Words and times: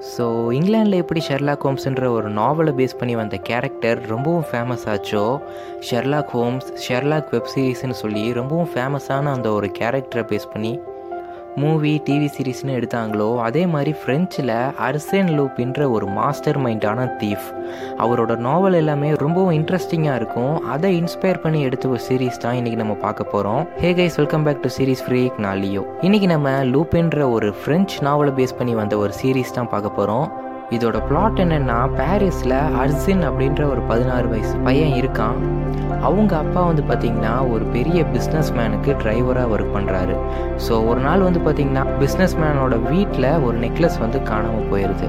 So 0.00 0.24
இங்கிலாண்டில் 0.50 0.94
எப்படி 0.94 1.20
Sherlock 1.28 1.64
ஹோம்ஸ்ன்ற 1.64 2.06
ஒரு 2.06 2.30
நாவலை 2.30 2.72
பேஸ் 2.72 2.98
பண்ணி 2.98 3.16
வந்த 3.16 3.36
கேரக்டர் 3.36 4.06
ரொம்பவும் 4.06 4.44
ஃபேமஸ் 4.52 4.86
ஆச்சோ? 4.86 5.40
ஷெர்லாக் 5.90 6.28
ஹோம்ஸ் 6.28 6.72
ஷெர்லாக் 6.88 7.30
வெப்சீரிஸ்ன்னு 7.30 7.90
சொல்லி 7.90 8.32
ரொம்பவும் 8.32 8.68
ஃபேமஸான 8.74 9.24
அந்த 9.24 9.52
ஒரு 9.52 9.66
கேரக்டரை 9.78 10.24
பேஸ் 10.24 10.52
பண்ணி 10.52 10.78
மூவி 11.62 11.92
டிவி 12.06 12.28
சீரீஸ்னு 12.34 12.72
எடுத்தாங்களோ 12.78 13.28
அதே 13.46 13.62
மாதிரி 13.72 13.92
ஃப்ரெஞ்சில் 14.00 14.52
அர்சேன் 14.86 15.30
லூப்பின்ற 15.36 15.88
ஒரு 15.94 16.06
மாஸ்டர் 16.18 16.58
மைண்டான 16.64 17.06
தீஃப் 17.20 17.46
அவரோட 18.04 18.32
நாவல் 18.46 18.76
எல்லாமே 18.80 19.08
ரொம்பவும் 19.22 19.54
இன்ட்ரெஸ்டிங்காக 19.58 20.18
இருக்கும். 20.20 20.54
அதை 20.74 20.90
இன்ஸ்பயர் 21.00 21.42
பண்ணி 21.44 21.60
எடுத்த 21.68 21.88
ஒரு 21.94 22.02
சீரீஸ் 22.08 22.42
தான் 22.44 22.58
இன்றைக்கி 22.60 22.78
நம்ம 22.82 22.96
பார்க்க 23.06 23.32
போகிறோம் 23.32 23.62
hey 23.82 23.90
guys 24.00 24.18
welcome 24.20 24.46
back 24.48 24.62
to 24.66 24.70
series 24.76 25.04
freak 25.06 25.40
நாலியோ 25.46 25.82
இன்றைக்கி 26.08 26.28
நம்ம 26.34 26.54
லூப்பின்ற 26.74 27.28
ஒரு 27.36 27.50
ஃப்ரெஞ்ச் 27.62 27.96
நாவலை 28.08 28.34
பேஸ் 28.38 28.58
பண்ணி 28.60 28.76
வந்த 28.82 28.96
ஒரு 29.04 29.14
சீரீஸ் 29.22 29.56
தான் 29.58 29.72
பார்க்க 29.74 29.98
போகிறோம் 29.98 30.28
இதோட 30.76 30.96
பிளாட் 31.08 31.40
என்னென்னா 31.44 31.78
பாரிஸில் 32.00 32.58
அர்சின் 32.82 33.24
அப்படின்ற 33.28 33.62
ஒரு 33.72 33.82
பதினாறு 33.90 34.28
வயசு 34.32 34.54
பையன் 34.66 34.94
இருக்கான். 35.00 35.38
அவங்க 36.02 36.36
அப்பா 36.36 36.62
வந்து 36.62 36.82
பார்த்திங்கன்னா 36.82 37.50
ஒரு 37.50 37.64
பெரிய 37.64 38.02
பிஸ்னஸ் 38.02 38.52
மேனுக்கு 38.54 38.96
டிரைவராக 39.02 39.50
ஒர்க் 39.50 39.74
பண்ணுறாரு 39.74 40.14
ஸோ 40.68 40.86
ஒரு 40.86 41.00
நாள் 41.00 41.20
வந்து 41.20 41.40
பார்த்திங்கன்னா 41.40 41.86
பிஸ்னஸ் 42.00 42.36
மேனோட 42.36 42.90
வீட்டில் 42.90 43.40
ஒரு 43.42 43.58
நெக்லஸ் 43.58 43.98
வந்து 43.98 44.22
காணாமல் 44.22 44.68
போயிடுது 44.72 45.08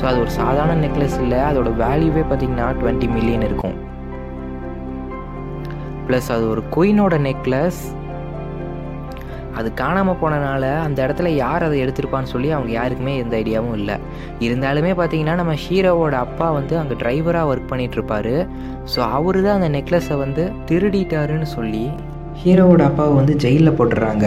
ஸோ 0.00 0.04
அது 0.04 0.20
ஒரு 0.20 0.30
சாதாரண 0.30 0.86
நெக்லஸ் 0.86 1.20
இல்லை 1.22 1.38
அதோட 1.38 1.70
வேல்யூவே 1.76 2.24
பார்த்திங்கன்னா 2.30 2.68
டுவெண்ட்டி 2.82 3.12
மில்லியன் 3.12 3.42
இருக்கும். 3.42 3.76
ப்ளஸ் 6.06 6.32
அது 6.32 6.48
ஒரு 6.50 6.62
குயினோட 6.76 7.18
நெக்லஸ் 7.18 7.99
அது 9.58 9.68
காணாமல் 9.80 10.18
போனனால 10.20 10.64
அந்த 10.86 10.98
இடத்துல 11.06 11.28
யார் 11.42 11.66
அதை 11.66 11.76
எடுத்திருப்பான்னு 11.84 12.32
சொல்லி 12.32 12.50
அவங்க 12.56 12.70
யாருக்குமே 12.78 13.14
எந்த 13.22 13.34
ஐடியாவும் 13.42 13.76
இல்லை. 13.80 13.96
இருந்தாலுமே 14.46 14.92
பார்த்தீங்கன்னா 15.00 15.34
நம்ம 15.40 15.54
ஹீரோவோட 15.64 16.14
அப்பா 16.26 16.46
வந்து 16.58 16.74
அங்கே 16.82 16.96
டிரைவராக 17.02 17.50
ஒர்க் 17.52 17.70
பண்ணிகிட்ருப்பாரு 17.72 18.34
ஸோ 18.92 19.00
அவர் 19.18 19.38
தான் 19.46 19.58
அந்த 19.60 19.70
நெக்லஸை 19.76 20.16
வந்து 20.24 20.44
திருடிட்டாருன்னு 20.70 21.48
சொல்லி 21.56 21.84
ஹீரோவோட 22.42 22.82
அப்பாவை 22.90 23.14
வந்து 23.20 23.34
ஜெயிலில் 23.44 23.76
போட்டுடுறாங்க 23.78 24.26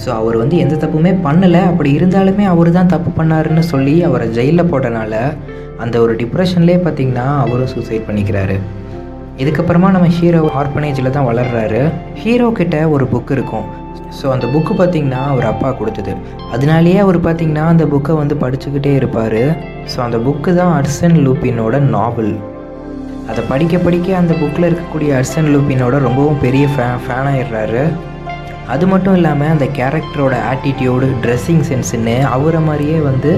ஸோ 0.00 0.08
அவர் 0.20 0.36
வந்து 0.40 0.56
எந்த 0.62 0.74
தப்புமே 0.80 1.12
பண்ணலை. 1.26 1.60
அப்படி 1.70 1.90
இருந்தாலுமே 1.98 2.44
அவர் 2.54 2.70
தான் 2.78 2.90
தப்பு 2.94 3.10
பண்ணாருன்னு 3.18 3.64
சொல்லி 3.72 3.94
அவரை 4.08 4.26
ஜெயிலில் 4.38 4.70
போட்டனால 4.72 5.14
அந்த 5.84 5.96
ஒரு 6.04 6.12
டிப்ரெஷன்லேயே 6.20 6.80
பார்த்தீங்கன்னா 6.84 7.26
அவரும் 7.44 7.72
சூசைட் 7.74 8.06
பண்ணிக்கிறாரு. 8.08 8.56
இதுக்கப்புறமா 9.42 9.88
நம்ம 9.94 10.06
ஹீரோ 10.18 10.42
ஆர்பனேஜில் 10.60 11.14
தான் 11.16 11.28
வளர்கிறாரு 11.30 11.80
ஹீரோ 12.22 12.46
கிட்ட 12.60 12.76
ஒரு 12.94 13.04
புக் 13.14 13.32
இருக்கும். 13.36 13.66
ஸோ 14.18 14.26
அந்த 14.34 14.46
புக்கு 14.54 14.74
பார்த்திங்கன்னா 14.80 15.22
அவர் 15.32 15.46
அப்பா 15.52 15.70
கொடுத்தது. 15.78 16.12
அதனாலேயே 16.54 16.98
அவர் 17.04 17.18
பார்த்திங்கன்னா 17.26 17.64
அந்த 17.72 17.84
புக்கை 17.92 18.16
வந்து 18.22 18.36
படிச்சுக்கிட்டே 18.42 18.92
இருப்பார். 19.00 19.42
ஸோ 19.92 19.98
அந்த 20.06 20.18
புக்கு 20.26 20.52
தான் 20.60 20.74
அர்சன் 20.80 21.16
லூப்பினோட 21.24 21.78
நாவல் 21.94 22.34
அதை 23.30 23.42
படிக்க 23.52 23.76
படிக்க 23.86 24.08
அந்த 24.18 24.32
புக்கில் 24.40 24.68
இருக்கக்கூடிய 24.68 25.12
அர்சன் 25.20 25.48
லூப்பினோட 25.52 25.96
ரொம்பவும் 26.04 26.42
பெரிய 26.44 26.66
ஃபே 26.74 26.84
ஃபேன் 27.04 27.30
ஆயிடுறாரு. 27.30 27.82
அது 28.74 28.84
மட்டும் 28.92 29.16
இல்லாமல் 29.18 29.52
அந்த 29.54 29.66
கேரக்டரோட 29.78 30.34
ஆட்டிடியூடு 30.50 31.08
ட்ரெஸ்ஸிங் 31.24 31.64
சென்ஸுன்னு 31.70 32.14
அவரை 32.36 32.60
மாதிரியே 32.68 32.98
வந்து 33.08 33.32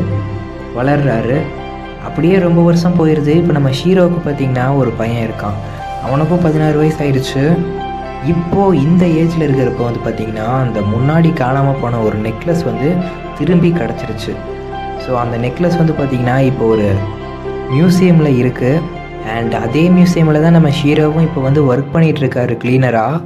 வளர்றாரு. 0.78 1.38
அப்படியே 2.08 2.36
ரொம்ப 2.46 2.60
வருஷம் 2.68 2.98
போயிடுது 3.00 3.32
இப்போ 3.40 3.54
நம்ம 3.56 3.70
ஹீரோவுக்கு 3.80 4.20
பார்த்திங்கன்னா 4.26 4.66
ஒரு 4.80 4.90
பையன் 5.00 5.24
இருக்கான். 5.28 5.58
அவனுக்கும் 6.06 6.44
பதினாறு 6.46 6.76
வயசு 6.82 7.00
ஆயிடுச்சு 7.04 7.42
இப்போது 8.26 8.80
இந்த 8.80 9.06
ஏஜில் 9.06 9.46
இருக்கிறப்போ 9.46 9.82
வந்து 9.84 10.00
பார்த்திங்கன்னா 10.04 10.46
அந்த 10.46 10.80
முன்னாடி 10.80 11.32
காணாமல் 11.32 11.80
போன 11.80 12.00
ஒரு 12.00 12.16
நெக்லஸ் 12.18 12.64
வந்து 12.64 12.96
திரும்பி 13.38 13.72
கிடச்சிருச்சு. 13.72 14.32
ஸோ 15.06 15.14
அந்த 15.14 15.36
நெக்லஸ் 15.36 15.76
வந்து 15.76 15.92
பார்த்திங்கன்னா 15.92 16.38
இப்போ 16.40 16.64
ஒரு 16.64 16.88
மியூசியமில் 17.70 18.38
இருக்குது 18.38 18.82
அண்ட் 19.36 19.54
அதே 19.54 19.88
மியூசியமில் 19.88 20.42
தான் 20.42 20.52
நம்ம 20.52 20.68
ஹீரோவும் 20.68 21.22
இப்போ 21.22 21.40
வந்து 21.40 21.74
ஒர்க் 21.74 21.94
பண்ணிகிட்ருக்காரு 21.94 22.56
க்ளீனராக 22.56 23.20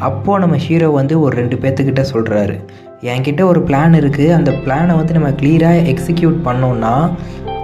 அப்போது 0.00 0.40
நம்ம 0.40 0.56
ஹீரோ 0.56 0.90
வந்து 0.90 1.20
ஒரு 1.20 1.36
ரெண்டு 1.36 1.56
பேர்த்துக்கிட்ட 1.56 2.00
சொல்கிறாரு 2.12 2.60
என்கிட்ட 3.02 3.40
ஒரு 3.40 3.60
பிளான் 3.60 3.94
இருக்குது 3.94 4.32
அந்த 4.32 4.50
பிளானை 4.50 4.96
வந்து 4.96 5.12
நம்ம 5.12 5.28
கிளியராக 5.30 5.74
எக்ஸிக்யூட் 5.74 6.34
பண்ணோன்னா 6.44 7.10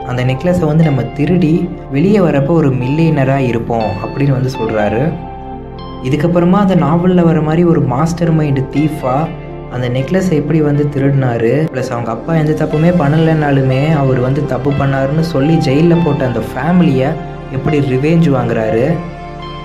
அந்த 0.08 0.24
நெக்லஸை 0.24 0.64
வந்து 0.64 0.84
நம்ம 0.84 1.02
திருடி 1.02 1.68
வெளியே 1.90 2.20
வரப்போ 2.20 2.48
ஒரு 2.48 2.70
மில்லியனராக 2.70 3.40
இருப்போம் 3.40 3.90
அப்படின்னு 4.04 4.32
வந்து 4.32 4.50
சொல்கிறாரு 4.50 5.12
இதுக்கப்புறமா 6.06 6.58
அந்த 6.64 6.74
நாவலில் 6.84 7.26
வர 7.28 7.38
மாதிரி 7.40 7.62
ஒரு 7.64 7.80
மாஸ்டர் 7.92 8.32
மைண்டு 8.38 8.62
தீஃபாக 8.74 9.28
அந்த 9.74 9.86
நெக்லஸ் 9.96 10.28
எப்படி 10.38 10.58
வந்து 10.66 10.84
திருடினாரு? 10.94 11.50
ப்ளஸ் 11.72 11.90
அவங்க 11.94 12.10
அப்பா 12.14 12.32
எந்த 12.42 12.52
தப்புமே 12.60 12.90
பண்ணலைனாலுமே 13.00 13.80
அவர் 14.02 14.20
வந்து 14.26 14.42
தப்பு 14.52 14.70
பண்ணாருன்னு 14.70 15.24
சொல்லி 15.34 15.54
ஜெயிலில் 15.66 16.02
போட்ட 16.04 16.22
அந்த 16.26 16.42
ஃபேமிலியை 16.50 17.08
எப்படி 17.56 17.78
ரிவேஞ்ச் 17.92 18.28
வாங்குறாரு? 18.36 18.86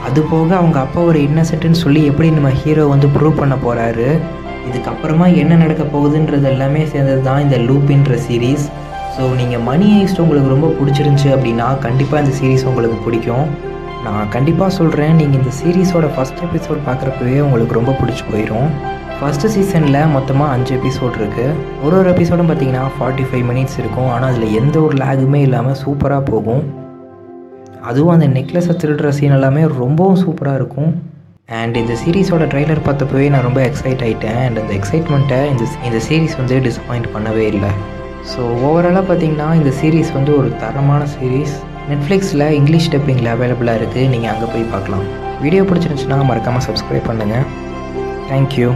அது 0.07 0.21
போக 0.31 0.49
அவங்க 0.55 0.77
அப்பா 0.79 1.01
ஒரு 1.09 1.19
இன்னசென்ட்னு 1.27 1.81
சொல்லி 1.83 2.01
எப்படி 2.11 2.29
நம்ம 2.37 2.49
ஹீரோ 2.61 2.85
வந்து 2.93 3.07
ப்ரூவ் 3.15 3.39
பண்ண 3.41 3.55
போகிறாரு 3.65 4.07
இதுக்கப்புறமா 4.69 5.27
என்ன 5.41 5.53
நடக்க 5.55 5.83
போகுதுன்றது 5.93 6.47
எல்லாமே 6.53 6.81
சேர்ந்தது 6.93 7.21
தான் 7.21 7.43
இந்த 7.45 7.57
லூப்பின்ற 7.67 8.17
சீரீஸ் 8.25 8.65
ஸோ 9.15 9.23
நீங்கள் 9.39 9.63
மணி 9.69 9.87
ஹைஸ்ட் 9.95 10.21
உங்களுக்கு 10.25 10.53
ரொம்ப 10.55 10.69
பிடிச்சிருந்துச்சி 10.79 11.29
அப்படின்னா 11.35 11.67
கண்டிப்பாக 11.85 12.23
இந்த 12.23 12.33
சீரீஸ் 12.39 12.65
உங்களுக்கு 12.71 12.99
பிடிக்கும். 13.05 13.45
நான் 14.05 14.31
கண்டிப்பாக 14.35 14.71
சொல்கிறேன் 14.77 15.13
நீங்கள் 15.19 15.39
இந்த 15.41 15.51
சீரீஸோட 15.59 16.07
ஃபஸ்ட் 16.15 16.41
எபிசோட் 16.47 16.79
பார்க்குறப்பவே 16.87 17.37
உங்களுக்கு 17.45 17.77
ரொம்ப 17.79 17.91
பிடிச்சி 17.99 18.23
போயிடும் 18.31 18.69
ஃபஸ்ட்டு 19.17 19.51
சீசனில் 19.53 19.99
மொத்தமாக 20.13 20.53
அஞ்சு 20.55 20.71
எபிசோட் 20.77 21.17
இருக்குது 21.19 21.53
ஒரு 21.83 21.95
ஒரு 21.99 22.07
எபிசோடும் 22.13 22.49
பார்த்தீங்கன்னா 22.49 22.83
ஃபார்ட்டி 22.95 23.25
ஃபைவ் 23.29 23.45
மினிட்ஸ் 23.49 23.77
இருக்கும். 23.81 24.09
ஆனால் 24.13 24.29
அதில் 24.31 24.55
எந்த 24.61 24.75
ஒரு 24.85 24.95
லேகுமே 25.03 25.41
இல்லாமல் 25.47 25.79
சூப்பராக 25.83 26.23
போகும். 26.31 26.63
அதுவும் 27.89 28.13
அந்த 28.15 28.27
நெக்லஸை 28.37 28.75
திருடுற 28.81 29.09
சீன் 29.17 29.35
எல்லாமே 29.39 29.63
ரொம்பவும் 29.81 30.21
சூப்பராக 30.25 30.59
இருக்கும். 30.61 30.91
அண்ட் 31.61 31.75
இந்த 31.81 31.95
சீரீஸோட 32.01 32.43
ட்ரெய்லர் 32.51 32.85
பார்த்தப்பவே 32.87 33.25
நான் 33.33 33.47
ரொம்ப 33.47 33.61
எக்ஸைட் 33.69 34.03
ஆகிட்டேன் 34.07 34.39
அண்ட் 34.45 34.59
அந்த 34.61 34.73
எக்ஸைட்மெண்ட்டை 34.79 35.39
இந்த 35.53 35.63
இந்த 35.87 35.99
சீரீஸ் 36.07 36.35
வந்து 36.41 36.57
டிசப்பாயிண்ட் 36.67 37.09
பண்ணவே 37.15 37.45
இல்லை. 37.53 37.71
ஸோ 38.31 38.41
ஓவராலாக 38.67 39.05
பார்த்தீங்கன்னா 39.09 39.47
இந்த 39.59 39.73
சீரீஸ் 39.79 40.11
வந்து 40.17 40.33
ஒரு 40.39 40.49
தரமான 40.63 41.03
சீரீஸ் 41.15 41.55
நெட்ஃப்ளிக்ஸில் 41.89 42.45
இங்கிலீஷ் 42.59 42.89
டப்பிங்கில் 42.93 43.31
அவைலபிளாக 43.33 43.79
இருக்குது 43.79 44.09
நீங்கள் 44.13 44.31
அங்கே 44.33 44.47
போய் 44.53 44.71
பார்க்கலாம். 44.73 45.05
வீடியோ 45.43 45.63
பிடிச்சிருந்துச்சுன்னா 45.69 46.19
மறக்காமல் 46.31 46.65
சப்ஸ்கிரைப் 46.67 47.09
பண்ணுங்கள் 47.09 47.45
தேங்க்யூ 48.31 48.69